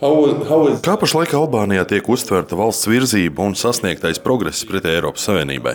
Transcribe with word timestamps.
Kā 0.00 0.94
pašlaik 0.96 1.34
Albānijā 1.36 1.84
tiek 1.90 2.06
uztverta 2.08 2.56
valsts 2.56 2.88
virzība 2.88 3.44
un 3.44 3.56
sasniegtais 3.58 4.20
progress 4.24 4.64
pretī 4.64 4.94
Eiropas 4.94 5.26
Savienībai? 5.28 5.74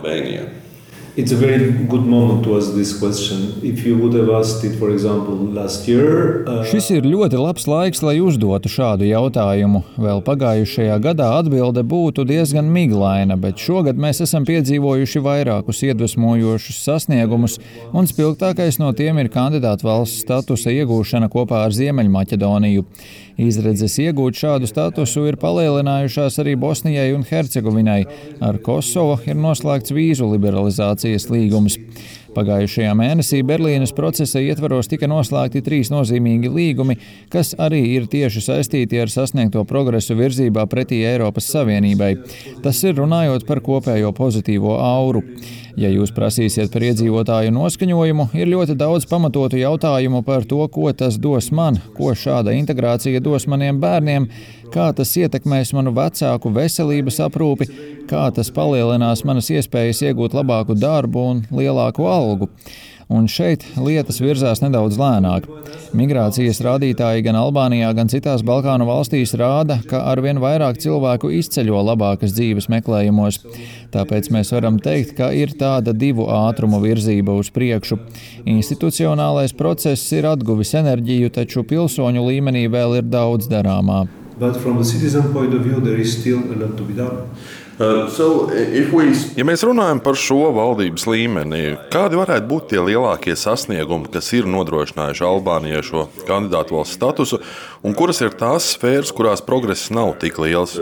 It's 1.17 1.31
a 1.31 1.37
very 1.37 1.71
good 1.71 2.05
moment 2.05 2.43
to 2.43 2.57
ask 2.57 2.73
this 2.73 2.91
question. 2.99 3.57
If 3.63 3.85
you 3.85 3.97
would 3.97 4.13
have 4.15 4.29
asked 4.29 4.65
it, 4.65 4.77
for 4.77 4.89
example, 4.89 5.35
last 5.35 5.87
year. 5.87 6.43
Uh... 6.43 6.65
Šis 6.67 6.89
ir 6.91 7.07
ļoti 7.07 7.39
labs 7.39 7.69
laiks, 7.71 8.01
lai 8.03 8.17
uzdotu 8.19 8.67
šādu 8.67 9.07
jautājumu. 9.07 9.85
Vēl 9.95 10.19
pagājušajā 10.27 10.97
gadā 10.99 11.29
atbilde 11.37 11.85
būtu 11.87 12.25
diezgan 12.27 12.67
miglaina, 12.67 13.39
bet 13.39 13.63
šogad 13.63 13.95
mēs 13.95 14.19
esam 14.27 14.43
piedzīvojuši 14.43 15.23
vairākus 15.23 15.85
iedvesmojošus 15.87 16.81
sasniegumus, 16.83 17.61
un 17.95 18.11
spilgtākais 18.11 18.81
no 18.83 18.91
tiem 18.91 19.23
ir 19.23 19.31
kandidātu 19.31 19.87
valsts 19.87 20.19
statusa 20.27 20.75
iegūšana 20.75 21.31
kopā 21.31 21.63
ar 21.69 21.77
Ziemeļmaķedoniju. 21.79 22.83
Izredzes 23.35 23.97
iegūt 23.99 24.37
šādu 24.39 24.67
statusu 24.67 25.25
ir 25.27 25.35
palielinājušās 25.39 26.39
arī 26.43 26.53
Bosnijai 26.59 27.09
un 27.15 27.25
Hercegovinai. 27.27 28.05
Ar 28.39 28.59
Kosovu 28.63 29.17
ir 29.27 29.35
noslēgts 29.35 29.91
vīzu 29.95 30.29
liberalizācijas 31.05 31.29
līgums. 31.29 31.77
Pagājušajā 32.35 32.91
mēnesī 32.99 33.37
Berlīnas 33.47 33.93
procesa 33.95 34.41
ietvaros 34.43 34.89
tika 34.91 35.07
noslēgti 35.07 35.61
trīs 35.63 35.87
nozīmīgi 35.87 36.49
līgumi, 36.51 36.97
kas 37.31 37.53
arī 37.55 37.79
ir 37.95 38.09
tieši 38.11 38.41
saistīti 38.43 38.99
ar 38.99 39.07
sasniegto 39.07 39.63
progresu 39.63 40.17
virzībā 40.19 40.65
pretī 40.67 41.05
Eiropas 41.07 41.47
Savienībai. 41.53 42.17
Tas 42.63 42.83
ir 42.83 42.97
runājot 42.99 43.47
par 43.47 43.63
kopējo 43.63 44.11
pozitīvo 44.17 44.75
auru. 44.83 45.23
Ja 45.75 45.89
jūs 45.91 46.13
prasīsiet 46.15 46.71
par 46.71 46.85
iedzīvotāju 46.87 47.51
noskaņojumu, 47.51 48.29
ir 48.39 48.47
ļoti 48.47 48.77
daudz 48.79 49.03
pamatotu 49.11 49.59
jautājumu 49.59 50.21
par 50.23 50.45
to, 50.47 50.61
ko 50.71 50.87
tas 50.95 51.17
dos 51.19 51.49
man, 51.51 51.81
ko 51.97 52.13
šāda 52.15 52.53
integrācija 52.55 53.19
dos 53.23 53.43
maniem 53.51 53.81
bērniem, 53.83 54.29
kā 54.71 54.87
tas 54.95 55.11
ietekmēs 55.19 55.73
manu 55.75 55.91
vecāku 55.97 56.53
veselības 56.55 57.19
aprūpi, 57.27 57.67
kā 58.07 58.23
tas 58.35 58.53
palielinās 58.55 59.25
manas 59.27 59.51
iespējas 59.51 60.05
iegūt 60.07 60.37
labāku 60.39 60.79
darbu 60.79 61.27
un 61.33 61.43
lielāku 61.51 62.07
algu 62.07 62.47
un 63.09 63.27
šeit 63.29 63.65
lietas 63.77 64.19
virzās 64.23 64.61
nedaudz 64.63 64.97
lēnāk. 64.99 65.45
Migrācijas 65.95 66.61
rādītāji 66.65 67.23
gan 67.25 67.37
Albānijā, 67.39 67.91
gan 67.97 68.09
citās 68.11 68.43
Balkānu 68.45 68.87
valstīs 68.89 69.35
rāda, 69.37 69.77
ka 69.89 70.01
arvien 70.11 70.41
vairāk 70.43 70.79
cilvēku 70.81 71.31
izceļo 71.39 71.83
labākas 71.91 72.33
dzīves 72.35 72.69
meklējumos. 72.73 73.41
Tāpēc 73.93 74.31
mēs 74.33 74.51
varam 74.55 74.79
teikt, 74.81 75.15
ka 75.19 75.31
ir 75.35 75.53
tāda 75.59 75.93
divu 75.93 76.27
ātrumu 76.33 76.81
virzība 76.83 77.37
uz 77.37 77.51
priekšu. 77.55 77.99
Institucionālais 78.49 79.55
process 79.55 80.11
ir 80.15 80.27
atguvis 80.31 80.75
enerģiju, 80.81 81.31
taču 81.39 81.63
pilsoņu 81.67 82.25
līmenī 82.29 82.67
vēl 82.71 82.99
ir 83.01 83.09
daudz 83.09 83.49
darāmā. 83.51 84.05
But 84.37 84.57
from 84.57 84.77
the 84.77 84.83
citizen 84.83 85.31
point 85.31 85.53
of 85.53 85.61
view, 85.61 85.79
there 85.79 85.95
is 85.95 86.11
still 86.11 86.39
a 86.51 86.55
lot 86.59 86.75
to 86.75 86.83
be 86.83 86.93
done. 86.93 87.29
Uh. 87.75 88.07
Ja 89.35 89.43
mēs 89.43 89.65
runājam 89.67 89.99
par 90.03 90.15
šo 90.15 90.47
valdības 90.55 91.03
līmeni, 91.11 91.63
kādi 91.91 92.15
varētu 92.15 92.47
būt 92.47 92.69
tie 92.71 92.79
lielākie 92.79 93.35
sasniegumi, 93.35 94.07
kas 94.13 94.31
ir 94.37 94.47
nodrošinājuši 94.47 95.25
Albānijai 95.27 95.83
šo 95.83 96.05
kandidātu 96.29 96.77
valsts 96.77 96.95
statusu, 96.95 97.41
un 97.83 97.97
kuras 97.97 98.23
ir 98.23 98.31
tās 98.39 98.69
sfēras, 98.77 99.11
kurās 99.15 99.43
progress 99.43 99.91
nav 99.91 100.15
tik 100.23 100.39
liels? 100.39 100.77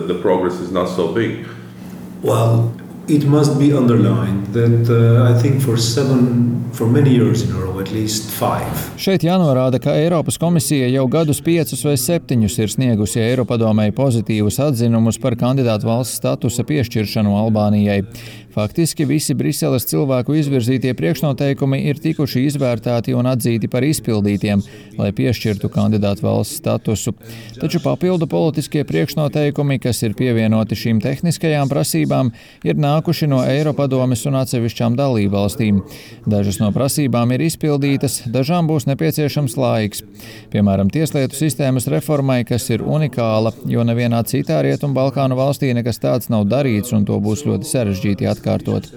Well, 2.24 2.70
It 3.08 3.26
must 3.26 3.60
be 3.60 3.74
underlined 3.74 4.54
that 4.54 4.88
uh, 4.88 5.30
I 5.30 5.42
think 5.42 5.62
for 5.62 5.76
seven, 5.76 6.64
for 6.72 6.88
many 6.88 7.10
years 7.10 7.42
in 7.42 7.52
a 7.52 7.60
row, 7.60 7.80
at 7.82 7.92
least 7.92 8.32
five. 8.32 8.72
Šeit 8.96 9.26
jānorāda, 9.28 9.82
ka 9.84 9.92
Eiropas 9.92 10.38
komisija 10.40 10.88
jau 10.88 11.04
gadus 11.12 11.42
piecus 11.44 11.84
vai 11.84 11.98
septiņus 12.00 12.56
ir 12.64 12.72
sniegusi 12.72 13.20
Eiropadomēji 13.20 13.92
pozitīvus 13.98 14.62
atzinumus 14.64 15.20
par 15.20 15.36
kandidātu 15.36 15.90
valsts 15.90 16.22
statusa 16.22 16.64
piešķiršanu 16.64 17.36
Albānijai. 17.42 18.06
Faktiski 18.54 19.08
visi 19.10 19.34
Briseles 19.34 19.88
cilvēku 19.90 20.36
izvirzītie 20.38 20.92
priekšnoteikumi 20.94 21.80
ir 21.90 21.98
tikuši 21.98 22.44
izvērtēti 22.52 23.16
un 23.18 23.26
atzīti 23.26 23.66
par 23.66 23.82
izpildītiem, 23.88 24.62
lai 25.00 25.08
piešķirtu 25.18 25.72
kandidātu 25.74 26.28
valsts 26.28 26.60
statusu. 26.62 27.16
Taču 27.58 27.82
papildu 27.82 28.28
politiskie 28.30 28.84
priekšnoteikumi, 28.86 29.80
kas 29.82 30.04
ir 30.06 30.14
pievienoti 30.20 30.78
šīm 30.78 31.00
tehniskajām 31.02 31.72
prasībām, 31.72 32.30
ir 32.62 32.78
nākuši 32.78 33.32
no 33.32 33.40
Eiropadomes 33.42 34.22
un 34.30 34.38
atsevišķām 34.44 35.00
dalībvalstīm. 35.02 35.82
Dažas 36.30 36.62
no 36.62 36.70
prasībām 36.78 37.34
ir 37.34 37.48
izpildītas, 37.48 38.20
dažām 38.30 38.70
būs 38.70 38.86
nepieciešams 38.92 39.58
laiks. 39.58 40.06
Piemēram, 40.54 40.94
tieslietu 40.94 41.40
sistēmas 41.40 41.90
reformai, 41.90 42.44
kas 42.46 42.70
ir 42.70 42.86
unikāla, 42.86 43.56
jo 43.66 43.82
nevienā 43.82 44.22
citā 44.30 44.62
Rietumbalkānu 44.62 45.42
valstī 45.42 45.74
nekas 45.74 45.98
tāds 46.06 46.30
nav 46.30 46.46
darīts, 46.54 46.94
un 46.94 47.10
to 47.10 47.18
būs 47.18 47.48
ļoti 47.50 47.74
sarežģīti 47.74 48.30
atklāt 48.30 48.43
atkārtot. 48.44 48.90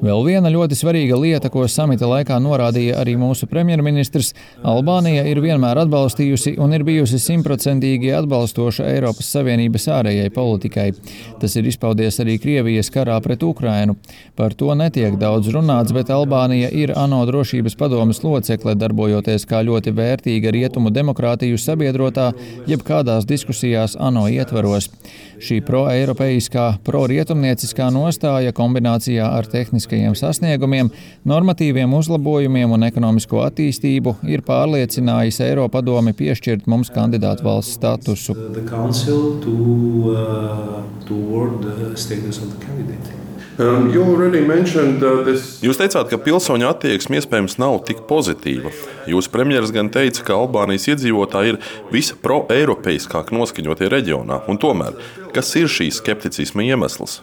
Vēl 0.00 0.22
viena 0.24 0.48
ļoti 0.48 0.76
svarīga 0.78 1.16
lieta, 1.20 1.50
ko 1.52 1.66
samita 1.68 2.06
laikā 2.08 2.38
norādīja 2.40 2.94
arī 3.02 3.18
mūsu 3.20 3.44
premjerministrs- 3.44 4.30
Albānija 4.72 5.26
ir 5.28 5.42
vienmēr 5.44 5.76
atbalstījusi 5.82 6.54
un 6.58 6.72
ir 6.72 6.84
bijusi 6.88 7.18
simtprocentīgi 7.20 8.08
atbalstoša 8.16 8.86
Eiropas 8.94 9.28
Savienības 9.28 9.84
ārējai 9.92 10.30
politikai. 10.32 10.94
Tas 11.38 11.56
ir 11.56 11.68
izpaudies 11.68 12.16
arī 12.24 12.38
Krievijas 12.40 12.88
karā 12.88 13.20
pret 13.20 13.42
Ukrainu. 13.42 13.96
Par 14.36 14.54
to 14.54 14.72
netiek 14.74 15.18
daudz 15.18 15.52
runāts, 15.52 15.92
bet 15.92 16.06
Albānija 16.08 16.72
ir 16.72 16.94
ANO 16.96 17.26
drošības 17.26 17.76
padomas 17.76 18.22
locekle, 18.24 18.74
darbojoties 18.74 19.44
kā 19.44 19.60
ļoti 19.60 19.92
vērtīga 19.92 20.50
rietumu 20.50 20.90
demokrātiju 20.90 21.58
sabiedrotā, 21.58 22.32
jebkādās 22.66 23.26
diskusijās 23.26 23.96
ANO 24.00 24.28
ietvaros. 24.32 24.88
Šī 25.40 25.60
pro-eiropeiskā, 25.64 26.78
pro-rietumnieciskā 26.84 27.90
nostāja 27.92 28.52
kombinācijā 28.52 29.24
ar 29.24 29.44
tehnisku 29.44 29.89
tehniskajiem 29.90 30.14
sasniegumiem, 30.14 30.90
normatīviem 31.24 31.92
uzlabojumiem 31.94 32.70
un 32.76 32.86
ekonomisko 32.86 33.42
attīstību 33.46 34.16
ir 34.30 34.42
pārliecinājis 34.46 35.40
Eiropadomi 35.48 36.14
piešķirt 36.14 36.68
mums 36.70 36.90
kandidātu 36.94 37.44
valsts 37.44 37.74
statusu. 37.78 38.36
Um, 43.60 43.90
uh, 43.92 45.26
Jūs 45.60 45.76
teicāt, 45.76 46.06
ka 46.08 46.18
pilsoņu 46.24 46.68
attieksme 46.70 47.18
iespējams 47.20 47.58
nav 47.60 47.82
tik 47.88 48.02
pozitīva. 48.08 48.72
Jūsu 49.10 49.32
premjerministrs 49.34 49.74
gan 49.76 49.90
teica, 49.92 50.24
ka 50.24 50.38
Albānijas 50.38 50.88
iedzīvotāji 50.94 51.52
ir 51.52 51.58
visa 51.92 52.16
pro-eiropeiskāk 52.22 53.34
noskaņotie 53.36 53.90
reģionā. 53.92 54.40
Un 54.48 54.60
tomēr, 54.62 54.96
kas 55.36 55.52
ir 55.60 55.68
šī 55.68 55.90
skepticisma 55.92 56.64
iemesls? 56.70 57.20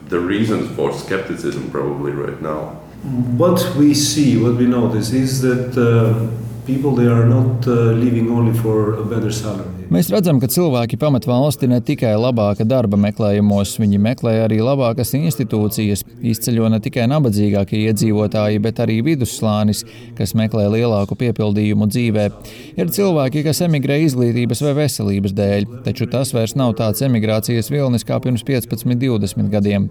What 3.37 3.63
we 3.77 3.93
see, 3.93 4.37
what 4.37 4.57
we 4.57 4.65
notice 4.65 5.13
is 5.13 5.41
that 5.41 5.77
uh, 5.77 6.13
people 6.65 6.93
they 6.93 7.07
are 7.07 7.25
not 7.25 7.65
uh, 7.67 7.95
living 7.97 8.29
only 8.29 8.53
for 8.53 8.95
a 8.95 9.03
better 9.05 9.31
salary. 9.31 9.76
Mēs 9.87 10.09
redzam, 10.11 10.35
ka 10.43 10.49
cilvēki 10.51 10.97
pamet 10.99 11.23
valsti 11.29 11.69
ne 11.71 11.77
tikai 11.79 12.09
labāka 12.19 12.65
darba 12.67 12.97
meklējumos, 12.99 13.77
viņi 13.79 13.99
meklē 14.03 14.33
arī 14.43 14.57
labākas 14.59 15.13
institūcijas, 15.15 16.01
izceļo 16.27 16.67
ne 16.73 16.81
tikai 16.83 17.05
nabadzīgākie 17.07 17.85
iedzīvotāji, 17.85 18.59
bet 18.65 18.81
arī 18.83 18.97
vidusslānis, 19.05 19.85
kas 20.17 20.35
meklē 20.35 20.65
lielāku 20.73 21.15
piepildījumu 21.21 21.87
dzīvē. 21.87 22.25
Ir 22.75 22.91
cilvēki, 22.97 23.45
kas 23.47 23.63
emigrē 23.63 24.01
izglītības 24.03 24.65
vai 24.67 24.73
veselības 24.81 25.37
dēļ, 25.39 25.69
taču 25.87 26.09
tas 26.11 26.35
vairs 26.35 26.57
nav 26.59 26.75
tāds 26.81 27.07
emigrācijas 27.07 27.71
vilnis 27.71 28.03
kā 28.03 28.19
pirms 28.19 28.43
15, 28.43 28.91
20 29.07 29.47
gadiem. 29.55 29.87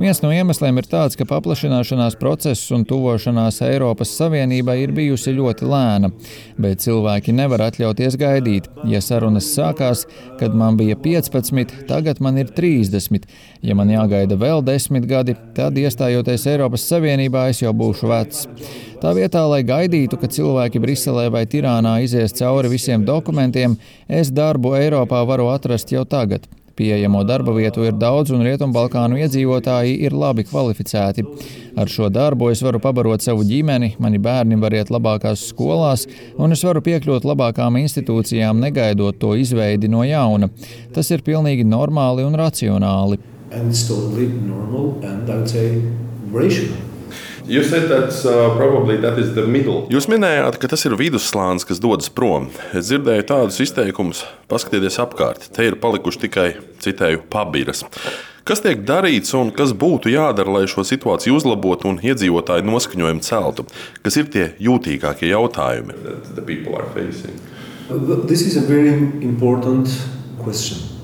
Viens 0.00 0.22
no 0.22 0.30
iemesliem 0.32 0.78
ir 0.80 0.86
tāds, 0.88 1.16
ka 1.18 1.26
paplašināšanās 1.28 2.16
process 2.20 2.70
un 2.72 2.86
tuvošanās 2.88 3.60
Eiropas 3.66 4.14
Savienībai 4.16 4.78
ir 4.82 4.94
bijusi 4.96 5.34
ļoti 5.36 5.68
lēna, 5.68 6.08
bet 6.62 6.84
cilvēki 6.84 7.34
nevar 7.36 7.66
atļauties 7.68 8.16
gaidīt. 8.20 8.70
Ja 8.88 9.02
sarunas 9.04 9.50
sākās, 9.52 10.06
kad 10.40 10.56
man 10.56 10.78
bija 10.80 10.96
15, 10.96 11.74
tagad 11.90 12.22
man 12.24 12.40
ir 12.40 12.48
30. 12.56 13.28
Ja 13.62 13.76
man 13.78 13.92
jāgaida 13.92 14.38
vēl 14.40 14.64
10 14.64 15.08
gadi, 15.10 15.36
tad 15.56 15.76
iestājoties 15.76 16.48
Eiropas 16.54 16.88
Savienībā, 16.88 17.48
es 17.52 17.60
jau 17.62 17.74
būšu 17.76 18.08
vecs. 18.08 18.46
Tā 19.02 19.12
vietā, 19.18 19.44
lai 19.50 19.60
gaidītu, 19.66 20.16
ka 20.16 20.30
cilvēki 20.30 20.80
Briselē 20.82 21.28
vai 21.34 21.44
Tirānā 21.50 21.98
izies 22.06 22.32
cauri 22.38 22.70
visiem 22.72 23.04
dokumentiem, 23.04 23.76
es 24.08 24.32
darbu 24.32 24.76
Eiropā 24.78 25.24
varu 25.28 25.50
atrast 25.52 25.92
jau 25.92 26.06
tagad. 26.08 26.48
Pieejamo 26.82 27.20
darba 27.22 27.52
vietu 27.54 27.84
ir 27.86 27.94
daudz, 27.94 28.32
un 28.34 28.40
Rietumbalkānu 28.42 29.20
iedzīvotāji 29.22 30.00
ir 30.02 30.16
labi 30.18 30.42
kvalificēti. 30.42 31.22
Ar 31.78 31.86
šo 31.86 32.08
darbu 32.10 32.48
es 32.50 32.62
varu 32.66 32.80
pabarot 32.82 33.22
savu 33.22 33.46
ģimeni, 33.46 33.92
mani 34.02 34.18
bērni 34.18 34.58
var 34.58 34.74
iet 34.74 34.90
labākās 34.90 35.46
skolās, 35.52 36.08
un 36.42 36.56
es 36.56 36.66
varu 36.66 36.82
piekļūt 36.82 37.28
labākām 37.30 37.78
institūcijām, 37.84 38.58
negaidot 38.66 39.20
to 39.22 39.36
izveidi 39.38 39.86
no 39.92 40.02
jauna. 40.02 40.50
Tas 40.90 41.14
ir 41.14 41.22
pilnīgi 41.22 41.62
normāli 41.62 42.26
un 42.26 42.34
racionāli. 42.34 43.22
And 43.52 43.70
Jūs, 47.48 47.72
uh, 48.28 48.58
Jūs 49.90 50.06
minējāt, 50.10 50.58
ka 50.62 50.68
tas 50.70 50.84
ir 50.86 50.94
vidusslānis, 50.98 51.66
kas 51.66 51.80
dodas 51.82 52.10
prom. 52.12 52.50
Es 52.70 52.86
dzirdēju 52.90 53.24
tādus 53.26 53.58
izteikumus, 53.64 54.22
paskatieties 54.52 55.00
apkārt. 55.02 55.48
Te 55.54 55.66
ir 55.66 55.78
palikuši 55.82 56.22
tikai, 56.26 56.48
citēju, 56.84 57.24
pabiras. 57.32 57.82
Kas 58.46 58.62
tiek 58.62 58.80
darīts 58.86 59.34
un 59.38 59.52
kas 59.54 59.74
būtu 59.74 60.10
jādara, 60.10 60.54
lai 60.56 60.64
šo 60.70 60.82
situāciju 60.86 61.36
uzlabotu 61.38 61.90
un 61.90 62.00
iedzīvotāju 62.02 62.66
noskaņojumu 62.66 63.22
celtu? 63.26 63.66
Kas 64.02 64.18
ir 64.18 64.30
tie 64.30 64.48
jūtīgākie 64.62 65.30
jautājumi? 65.30 65.94
This 68.26 68.42
is 68.46 68.56
a 68.56 68.64
very 68.66 68.94
important 69.22 69.90
question. 70.42 71.01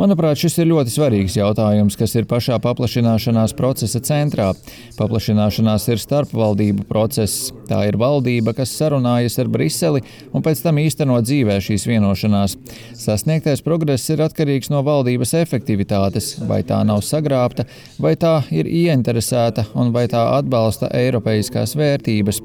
Manuprāt, 0.00 0.38
šis 0.40 0.56
ir 0.62 0.70
ļoti 0.70 0.92
svarīgs 0.94 1.36
jautājums, 1.36 1.96
kas 2.00 2.14
ir 2.16 2.28
pašā 2.30 2.56
paplašināšanās 2.64 3.52
procesa 3.58 4.00
centrā. 4.04 4.50
Paplašināšanās 4.98 5.88
ir 5.92 6.00
starpvaldību 6.02 6.86
process. 6.88 7.50
Tā 7.68 7.82
ir 7.88 7.98
valdība, 8.00 8.54
kas 8.56 8.72
sarunājas 8.78 9.36
ar 9.42 9.50
Briseli 9.52 10.02
un 10.32 10.44
pēc 10.44 10.62
tam 10.64 10.80
īsteno 10.82 11.18
dzīvē 11.24 11.58
šīs 11.64 11.84
vienošanās. 11.90 12.56
Sasniegtais 13.00 13.64
progress 13.64 14.08
ir 14.14 14.24
atkarīgs 14.24 14.72
no 14.72 14.80
valdības 14.86 15.34
efektivitātes, 15.42 16.34
vai 16.48 16.62
tā 16.66 16.80
nav 16.86 17.02
sagrābta, 17.04 17.68
vai 18.00 18.14
tā 18.20 18.38
ir 18.54 18.70
ieinteresēta 18.70 19.68
un 19.74 19.92
vai 19.94 20.06
tā 20.12 20.24
atbalsta 20.38 20.92
eiropeiskās 20.96 21.76
vērtības. 21.76 22.40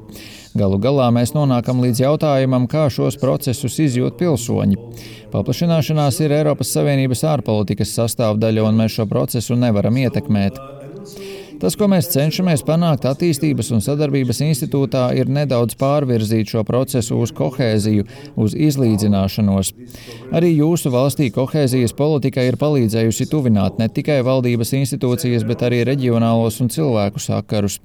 Galu 0.58 0.80
galā 0.82 1.06
mēs 1.14 1.30
nonākam 1.30 1.78
līdz 1.78 2.00
jautājumam, 2.02 2.64
kā 2.66 2.88
šos 2.90 3.14
procesus 3.22 3.76
izjūt 3.84 4.16
pilsoņi. 4.18 4.78
Paplašināšanās 5.70 6.16
ir 6.24 6.32
Eiropas 6.34 6.72
Savienības 6.74 7.20
ārpolitikas 7.30 7.92
sastāvdaļa, 7.94 8.64
un 8.66 8.80
mēs 8.80 8.96
šo 8.96 9.04
procesu 9.06 9.54
nevaram 9.54 10.00
ietekmēt. 10.02 10.56
Tas, 11.60 11.74
ko 11.76 11.90
mēs 11.92 12.08
cenšamies 12.08 12.62
panākt 12.64 13.04
attīstības 13.04 13.68
un 13.74 13.82
sadarbības 13.84 14.38
institūtā, 14.46 15.10
ir 15.20 15.28
nedaudz 15.28 15.74
pārvirzīt 15.80 16.54
šo 16.54 16.62
procesu 16.64 17.18
uz 17.20 17.34
kohēziju, 17.36 18.06
uz 18.40 18.54
izlīdzināšanos. 18.56 19.74
Arī 20.32 20.54
jūsu 20.54 20.92
valstī 20.94 21.28
kohēzijas 21.34 21.92
politika 21.98 22.44
ir 22.46 22.56
palīdzējusi 22.60 23.26
tuvināt 23.28 23.76
ne 23.80 23.90
tikai 23.92 24.22
valdības 24.24 24.72
institūcijas, 24.78 25.44
bet 25.48 25.66
arī 25.68 25.82
reģionālos 25.90 26.62
un 26.64 26.72
cilvēku 26.72 27.20
sakarus. 27.20 27.76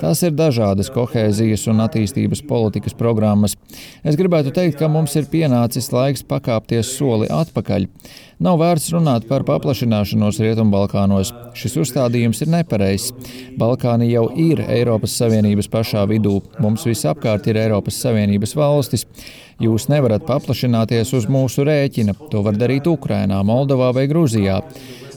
Tās 0.00 0.24
ir 0.24 0.32
dažādas 0.38 0.88
kohēzijas 0.94 1.66
un 1.68 1.84
attīstības 1.84 2.44
politikas 2.48 2.96
programmas. 2.96 3.58
Es 4.08 4.16
gribētu 4.16 4.54
teikt, 4.56 4.78
ka 4.80 4.88
mums 4.88 5.18
ir 5.20 5.28
pienācis 5.28 5.92
laiks 5.92 6.24
pakāpties 6.24 6.96
soli 6.96 7.28
atpakaļ. 7.28 7.90
Nav 8.38 8.60
vērts 8.60 8.92
runāt 8.94 9.24
par 9.26 9.42
paplašināšanos 9.42 10.36
Rietumbalkānos. 10.38 11.32
Šis 11.58 11.72
uzstādījums 11.82 12.38
ir 12.44 12.52
nepareizs. 12.52 13.10
Balkāni 13.58 14.12
jau 14.12 14.28
ir 14.38 14.62
Eiropas 14.62 15.16
Savienības 15.18 15.66
pašā 15.72 16.04
vidū. 16.06 16.36
Mums 16.62 16.86
visapkārt 16.86 17.48
ir 17.50 17.58
Eiropas 17.58 17.98
Savienības 17.98 18.54
valstis. 18.54 19.08
Jūs 19.58 19.88
nevarat 19.90 20.22
paplašināties 20.28 21.10
uz 21.18 21.26
mūsu 21.26 21.66
rēķina. 21.66 22.14
To 22.30 22.44
var 22.46 22.54
darīt 22.54 22.86
Ukrainā, 22.86 23.42
Moldovā 23.42 23.90
vai 23.96 24.06
Grūzijā. 24.06 24.60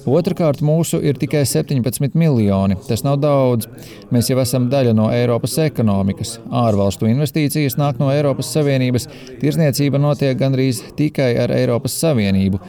Otrakārt, 0.10 0.64
mūsu 0.66 0.98
ir 1.06 1.18
tikai 1.22 1.44
17 1.46 2.16
miljoni. 2.18 2.78
Tas 2.88 3.04
nav 3.06 3.20
daudz. 3.22 3.68
Mēs 4.10 4.32
jau 4.32 4.40
esam 4.42 4.66
daļa 4.72 4.96
no 4.98 5.12
Eiropas 5.14 5.54
ekonomikas. 5.62 6.40
Ārvalstu 6.50 7.06
investīcijas 7.06 7.78
nāk 7.78 8.02
no 8.02 8.10
Eiropas 8.10 8.50
Savienības, 8.56 9.06
tirzniecība 9.44 10.02
notiek 10.02 10.34
gandrīz 10.40 10.82
tikai 10.98 11.36
ar 11.44 11.54
Eiropas 11.54 12.00
Savienību, 12.02 12.60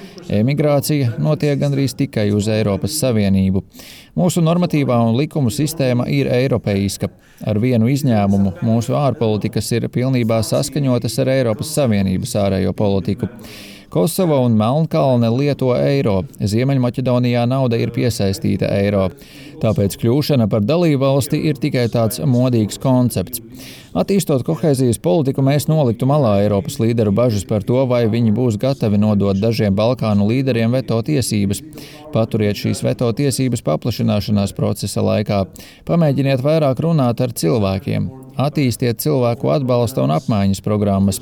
emigrācija 0.43 1.17
notiek 1.23 1.56
gandrīz 1.62 1.96
tikai 1.96 2.29
uz 2.37 2.50
Eiropas 2.52 3.00
Savienību. 3.00 3.64
Mūsu 4.19 4.44
normatīvā 4.44 5.00
un 5.06 5.17
likumu 5.17 5.49
sistēma 5.49 6.05
ir 6.12 6.28
eiropeiska. 6.28 7.08
Ar 7.49 7.58
vienu 7.58 7.88
izņēmumu 7.88 8.58
mūsu 8.62 8.94
ārpolitikas 8.99 9.73
ir 9.73 9.88
pilnībā 9.90 10.43
saskaņotas 10.44 11.17
ar 11.25 11.32
Eiropas 11.32 11.73
Savienības 11.81 12.37
ārējo 12.44 12.76
politiku. 12.76 13.32
Kosova 13.92 14.38
un 14.40 14.54
Melnkalne 14.56 15.28
lieto 15.28 15.74
eiro, 15.76 16.22
Ziemeļmaķedonijā 16.40 17.42
nauda 17.44 17.76
ir 17.76 17.90
piesaistīta 17.92 18.70
eiro. 18.72 19.10
Tāpēc 19.62 19.94
kļūšana 20.00 20.49
par 20.50 20.64
dalību 20.67 20.99
valsti 21.05 21.38
ir 21.47 21.59
tikai 21.62 21.85
tāds 21.93 22.19
modīgs 22.26 22.81
koncepts. 22.82 23.43
Attīstot 23.94 24.43
kohēzijas 24.47 24.99
politiku, 25.05 25.44
mēs 25.47 25.69
noliktu 25.70 26.09
malā 26.09 26.32
Eiropas 26.43 26.81
līderu 26.82 27.12
bažas 27.14 27.44
par 27.47 27.62
to, 27.69 27.79
vai 27.87 28.06
viņi 28.11 28.32
būs 28.35 28.59
gatavi 28.59 28.99
nodot 28.99 29.38
dažiem 29.38 29.76
Balkānu 29.79 30.26
līderiem 30.31 30.75
veto 30.75 30.99
tiesības. 31.06 31.62
Paturiet 32.14 32.59
šīs 32.59 32.82
veto 32.82 33.12
tiesības 33.14 33.62
paplašināšanās 33.69 34.56
procesa 34.56 35.05
laikā. 35.05 35.44
Pamēģiniet 35.87 36.43
vairāk 36.43 36.82
runāt 36.82 37.23
ar 37.23 37.37
cilvēkiem. 37.37 38.11
Attīstiet 38.43 39.05
cilvēku 39.05 39.53
atbalsta 39.53 40.03
un 40.03 40.17
apmaiņas 40.17 40.64
programmas 40.64 41.20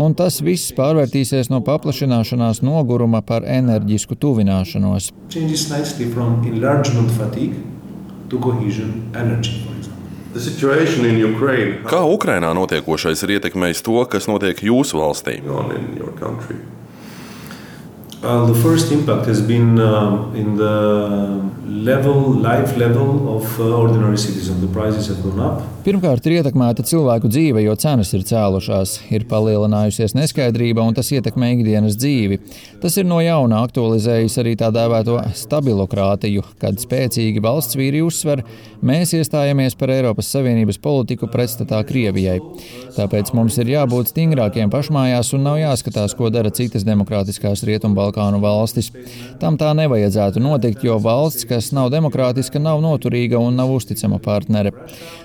un 0.00 0.14
tas 0.16 0.38
viss 0.44 0.72
pārvērtīsies 0.76 1.50
no 1.52 1.60
paplašināšanās 1.66 2.62
noguruma 2.64 3.22
par 3.26 3.46
enerģisku 3.48 4.16
tuvināšanos. 4.20 5.12
Kā 11.90 12.00
Ukrainā 12.08 12.54
notiekošais 12.56 13.20
ir 13.26 13.36
ietekmējis 13.36 13.84
to, 13.84 13.98
kas 14.08 14.28
notiek 14.30 14.62
jūsu 14.64 14.96
valstī? 15.02 15.42
Uh, 18.22 18.46
the 18.46 18.54
first 18.54 18.92
impact 18.92 19.26
has 19.26 19.40
been 19.40 19.80
uh, 19.80 20.30
in 20.32 20.54
the 20.54 21.42
level, 21.66 22.32
life 22.34 22.76
level 22.76 23.36
of 23.36 23.58
uh, 23.58 23.76
ordinary 23.76 24.16
citizens. 24.16 24.60
The 24.60 24.68
prices 24.68 25.08
have 25.08 25.20
gone 25.24 25.40
up. 25.40 25.62
Pirmkārt, 25.82 26.22
ir 26.30 26.36
ietekmēta 26.38 26.84
cilvēku 26.86 27.26
dzīve, 27.26 27.64
jo 27.64 27.72
cenas 27.74 28.12
ir 28.14 28.22
cēlušās, 28.22 28.92
ir 29.10 29.24
palielinājusies 29.26 30.14
neskaidrība 30.14 30.84
un 30.86 30.94
tas 30.94 31.08
ietekmē 31.10 31.48
ikdienas 31.56 31.96
dzīvi. 31.98 32.38
Tas 32.84 32.94
ir 33.00 33.08
no 33.10 33.18
jauna 33.18 33.64
aktualizējis 33.66 34.38
arī 34.38 34.52
tā 34.60 34.68
dēvēto 34.70 35.16
stabilokrātiju, 35.40 36.44
kad 36.62 36.78
spēcīgi 36.78 37.42
valsts 37.42 37.74
vīri 37.80 38.04
uzsver, 38.06 38.44
mēs 38.78 39.16
iestājamies 39.18 39.74
par 39.80 39.90
Eiropas 39.96 40.30
Savienības 40.30 40.78
politiku 40.78 41.26
pretstatā 41.32 41.82
Krievijai. 41.88 42.38
Tāpēc 42.94 43.34
mums 43.34 43.58
ir 43.58 43.74
jābūt 43.74 44.14
stingrākiem 44.14 44.70
pašmājās 44.70 45.34
un 45.34 45.48
nav 45.48 45.58
jāskatās, 45.64 46.14
ko 46.14 46.30
dara 46.30 46.54
citas 46.54 46.86
demokrātiskās 46.86 47.66
Rietumbalkānu 48.12 48.40
valstis. 48.42 48.90
Tam 49.40 49.56
tā 49.58 49.72
nevajadzētu 49.74 50.40
notikt, 50.40 50.84
jo 50.84 50.98
valsts, 51.00 51.46
kas 51.48 51.72
nav 51.72 51.90
demokrātiska, 51.90 52.60
nav 52.60 52.80
noturīga 52.82 53.38
un 53.38 53.56
nav 53.56 53.72
uzticama 53.72 54.18
partnere. 54.18 54.72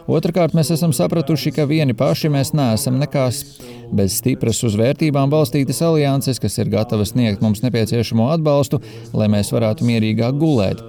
Otrakārt, 0.07 0.55
mēs 0.55 0.71
esam 0.71 0.93
sapratuši, 0.93 1.51
ka 1.51 1.67
vieni 1.67 1.93
paši 1.93 2.29
mēs 2.29 2.53
neesam 2.53 2.97
nekas. 2.99 3.43
Bez 3.91 4.17
stipras 4.19 4.59
uz 4.67 4.75
vērtībām 4.75 5.29
balstītas 5.31 5.81
alianses, 5.81 6.39
kas 6.39 6.57
ir 6.57 6.67
gatavas 6.67 7.13
sniegt 7.13 7.41
mums 7.41 7.61
nepieciešamo 7.63 8.29
atbalstu, 8.33 8.81
lai 9.13 9.29
mēs 9.31 9.51
varētu 9.56 9.87
mierīgāk 9.87 10.35
gulēt. 10.39 10.81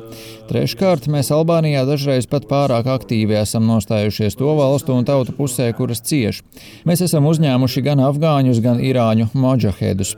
Treškārt, 0.49 1.07
mēs 1.07 1.31
Albānijā 1.35 1.85
dažreiz 1.87 2.27
pat 2.27 2.49
pārāk 2.51 2.89
aktīvi 2.91 3.39
esam 3.39 3.69
nostājušies 3.71 4.39
to 4.39 4.55
valstu 4.59 4.97
un 4.97 5.07
tautu 5.07 5.37
pusē, 5.37 5.71
kuras 5.77 6.03
cieš. 6.03 6.43
Mēs 6.89 7.05
esam 7.07 7.29
uzņēmuši 7.31 7.85
gan 7.87 8.03
afgāņus, 8.09 8.65
gan 8.65 8.83
irāņu 8.83 9.31
moģahedus. 9.35 10.17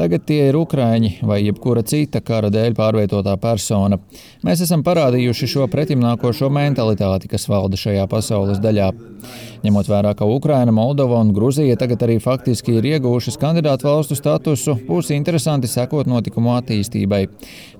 Tagad 0.00 0.24
tie 0.24 0.46
ir 0.48 0.56
ukrāņi 0.56 1.18
vai 1.28 1.42
jebkura 1.42 1.82
cita 1.84 2.22
kara 2.24 2.48
dēļ 2.52 2.76
pārvietotā 2.78 3.34
persona. 3.40 3.98
Mēs 4.46 4.62
esam 4.64 4.84
parādījuši 4.86 5.48
šo 5.54 5.66
pretimnākošo 5.68 6.48
mentalitāti, 6.52 7.28
kas 7.28 7.48
valda 7.50 7.76
šajā 7.80 8.06
pasaules 8.08 8.62
daļā. 8.64 8.90
Ņemot 9.60 9.88
vērā, 9.92 10.14
ka 10.16 10.24
Ukraina, 10.24 10.72
Moldova 10.72 11.18
un 11.20 11.34
Gruzija 11.36 11.76
tagad 11.76 12.00
arī 12.06 12.16
faktiski 12.22 12.78
ir 12.78 12.86
ieguvušas 12.94 13.36
kandidātu 13.40 13.90
valstu 13.90 14.16
statusu, 14.16 14.78
būs 14.86 15.10
interesanti 15.12 15.68
sekot 15.68 16.08
notikumu 16.08 16.54
attīstībai. 16.54 17.26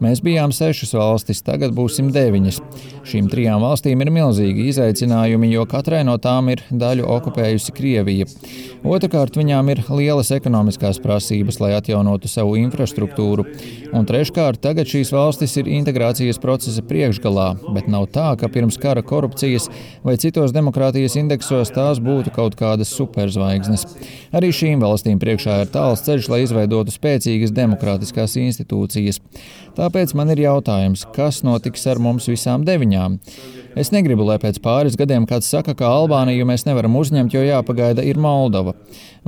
Mēs 0.04 0.20
bijām 0.24 0.52
sešas 0.52 0.92
valstis, 0.98 1.40
tagad 1.46 1.72
būsim 1.76 2.10
deviņas. 2.12 2.60
Šīm 3.08 3.30
trijām 3.32 3.64
valstīm 3.64 4.04
ir 4.04 4.12
milzīgi 4.12 4.68
izaicinājumi, 4.74 5.48
jo 5.54 5.64
katrai 5.70 6.02
no 6.04 6.18
tām 6.20 6.52
ir 6.52 6.66
daļu 6.68 7.08
okupējusi 7.16 7.74
Krievija. 7.76 8.28
Otrakārt, 8.84 9.40
viņām 9.40 9.72
ir 9.72 9.82
lielas 9.88 10.34
ekonomiskās 10.36 11.00
prasības, 11.00 11.62
lai 11.64 11.69
atjaunotu 11.76 12.28
savu 12.30 12.56
infrastruktūru. 12.60 13.44
Un 13.96 14.06
treškārt, 14.06 14.60
tagad 14.62 14.90
šīs 14.90 15.12
valstis 15.14 15.56
ir 15.60 15.70
integrācijas 15.70 16.40
procesa 16.42 16.84
priekšgalā, 16.86 17.48
bet 17.74 17.88
nav 17.90 18.08
tā, 18.14 18.28
ka 18.40 18.50
pirms 18.52 18.78
kara 18.80 19.02
korupcijas 19.06 19.68
vai 20.06 20.16
citos 20.20 20.54
demokrātijas 20.56 21.16
indeksos 21.20 21.72
tās 21.74 22.02
būtu 22.02 22.34
kaut 22.34 22.58
kādas 22.58 22.92
superzvaigznes. 22.96 23.86
Arī 24.36 24.52
šīm 24.54 24.82
valstīm 24.82 25.18
priekšā 25.22 25.62
ir 25.64 25.72
tāls 25.74 26.04
ceļš, 26.06 26.30
lai 26.32 26.42
izveidotu 26.44 26.94
spēcīgas 26.94 27.54
demokrātiskās 27.56 28.38
institūcijas. 28.40 29.22
Tāpēc 29.78 30.14
man 30.18 30.32
ir 30.34 30.44
jautājums, 30.44 31.06
kas 31.14 31.44
notiks 31.46 31.86
ar 31.90 32.00
mums 32.02 32.26
visām 32.30 32.66
deviņām? 32.66 33.18
Es 33.78 33.92
negribu, 33.94 34.24
lai 34.26 34.34
pēc 34.42 34.58
pāris 34.64 34.96
gadiem 34.98 35.28
kāds 35.30 35.46
saka, 35.46 35.76
ka 35.78 35.86
Albāniju 36.00 36.46
mēs 36.48 36.64
nevaram 36.66 36.96
uzņemt, 36.98 37.36
jo 37.36 37.44
jāpagaida 37.44 38.02
ir 38.02 38.18
Moldova. 38.18 38.74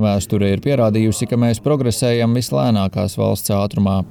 Vēsture 0.03 0.49
ir 0.51 0.61
pierādījusi, 0.63 1.29
ka 1.31 1.39
mēs 1.39 1.61
progresējam 1.63 2.32
vislēnākās 2.37 3.17
valsts 3.19 3.53
ātrumā. 3.53 4.01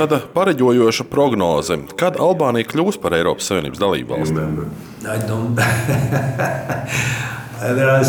Tāda 0.00 0.22
pareģojoša 0.32 1.04
prognoze, 1.12 1.76
kad 2.00 2.16
Albānija 2.16 2.64
kļūs 2.70 2.96
par 3.02 3.12
Eiropas 3.18 3.50
Savienības 3.50 3.82
dalību 3.82 4.16
valsti. 4.16 4.40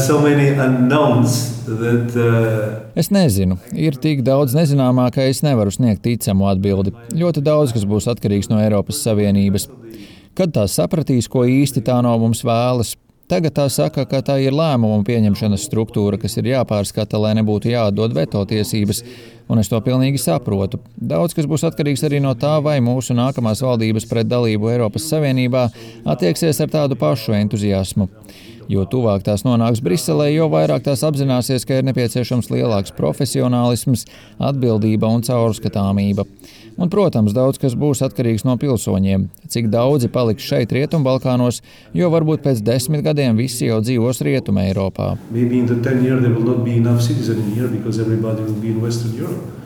so 0.06 0.22
that, 1.76 2.16
uh... 2.16 2.96
Es 2.96 3.12
nezinu, 3.12 3.58
ir 3.76 3.98
tik 4.00 4.22
daudz 4.24 4.56
nezināmā, 4.56 5.10
ka 5.12 5.26
es 5.28 5.42
nevaru 5.44 5.74
sniegt 5.76 6.06
ticamu 6.06 6.48
atbildi. 6.48 6.94
Ļoti 7.20 7.44
daudz 7.44 7.74
kas 7.76 7.84
būs 7.84 8.08
atkarīgs 8.12 8.48
no 8.48 8.62
Eiropas 8.64 9.02
Savienības. 9.04 9.68
Kad 10.40 10.54
tā 10.56 10.64
sapratīs, 10.72 11.28
ko 11.28 11.44
īsti 11.44 11.84
tā 11.84 11.98
no 12.06 12.14
mums 12.22 12.46
vēlas, 12.48 12.96
Tagad 13.32 13.54
tā 13.56 13.64
saka, 13.72 14.04
ka 14.04 14.20
tā 14.28 14.34
ir 14.44 14.52
lēmumu 14.52 15.06
pieņemšanas 15.08 15.64
struktūra, 15.70 16.18
kas 16.20 16.34
ir 16.36 16.50
jāpārskata, 16.50 17.16
lai 17.16 17.32
nebūtu 17.38 17.70
jāatdod 17.72 18.12
veto 18.18 18.42
tiesības, 18.44 19.00
un 19.48 19.62
es 19.62 19.72
to 19.72 19.80
pilnīgi 19.86 20.20
saprotu. 20.20 20.82
Daudz 21.00 21.38
kas 21.38 21.48
būs 21.48 21.64
atkarīgs 21.70 22.04
arī 22.04 22.20
no 22.20 22.34
tā, 22.36 22.58
vai 22.60 22.82
mūsu 22.84 23.16
nākamās 23.16 23.64
valdības 23.64 24.10
pret 24.10 24.28
dalību 24.28 24.74
Eiropas 24.74 25.08
Savienībā 25.14 25.70
attieksies 26.12 26.60
ar 26.60 26.76
tādu 26.76 27.00
pašu 27.00 27.38
entuziasmu. 27.40 28.10
Jo 28.70 28.86
tuvāk 28.90 29.24
tās 29.26 29.46
nonāks 29.48 29.82
Briselē, 29.84 30.30
jo 30.34 30.48
vairāk 30.52 30.84
tās 30.86 31.04
apzināsies, 31.08 31.66
ka 31.66 31.80
ir 31.80 31.88
nepieciešams 31.88 32.52
lielāks 32.54 32.94
profesionālisms, 32.98 34.06
atbildība 34.38 35.10
un 35.10 35.24
caurskatāmība. 35.26 36.28
Un, 36.78 36.90
protams, 36.90 37.34
daudz 37.36 37.60
kas 37.62 37.76
būs 37.78 38.02
atkarīgs 38.06 38.46
no 38.48 38.56
pilsoņiem. 38.58 39.28
Cik 39.52 39.68
daudzi 39.74 40.10
paliks 40.10 40.48
šeit, 40.48 40.72
Rietumbalkānos, 40.74 41.62
jo 41.98 42.10
varbūt 42.14 42.46
pēc 42.46 42.62
desmit 42.66 43.04
gadiem 43.06 43.38
visi 43.38 43.68
jau 43.68 43.82
dzīvos 43.84 44.24
Rietumē 44.26 44.70
Eiropā. 44.72 45.16
Maybe 45.30 45.60
in 45.60 45.68
the 45.68 45.78
10 45.82 46.04
years 46.04 46.22
there 46.24 46.34
will 46.34 46.48
not 46.48 46.64
be 46.66 46.78
enough 46.78 47.02
citizens 47.02 47.44
in 47.44 47.56
here 47.56 47.68
because 47.68 48.00
everybody 48.00 48.42
will 48.42 48.62
be 48.62 48.70
in 48.70 48.82
Western 48.82 49.14
Europe. 49.18 49.61